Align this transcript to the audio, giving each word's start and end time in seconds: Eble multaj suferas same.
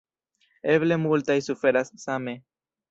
Eble 0.75 0.99
multaj 1.03 1.39
suferas 1.51 1.95
same. 2.07 2.39